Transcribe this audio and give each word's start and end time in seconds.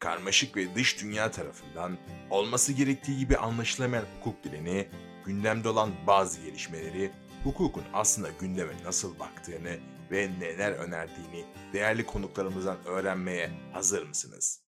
karmaşık 0.00 0.56
ve 0.56 0.74
dış 0.74 1.02
dünya 1.02 1.30
tarafından 1.30 1.98
olması 2.30 2.72
gerektiği 2.72 3.18
gibi 3.18 3.36
anlaşılamayan 3.36 4.04
hukuk 4.18 4.44
dilini, 4.44 4.88
gündemde 5.24 5.68
olan 5.68 5.90
bazı 6.06 6.40
gelişmeleri, 6.40 7.10
hukukun 7.44 7.84
aslında 7.92 8.28
gündeme 8.40 8.72
nasıl 8.84 9.18
baktığını 9.18 9.78
ve 10.10 10.30
neler 10.40 10.72
önerdiğini 10.72 11.44
değerli 11.72 12.06
konuklarımızdan 12.06 12.76
öğrenmeye 12.86 13.50
hazır 13.72 14.06
mısınız? 14.06 14.60